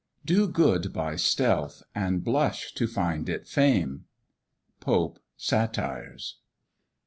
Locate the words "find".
2.87-3.29